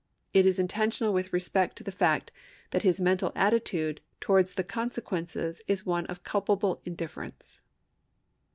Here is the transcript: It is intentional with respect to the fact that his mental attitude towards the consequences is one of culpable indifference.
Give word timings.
It 0.33 0.47
is 0.47 0.57
intentional 0.57 1.13
with 1.13 1.31
respect 1.31 1.75
to 1.75 1.83
the 1.83 1.91
fact 1.91 2.31
that 2.71 2.81
his 2.81 2.99
mental 2.99 3.31
attitude 3.35 4.01
towards 4.19 4.55
the 4.55 4.63
consequences 4.63 5.61
is 5.67 5.85
one 5.85 6.07
of 6.07 6.23
culpable 6.23 6.81
indifference. 6.85 7.61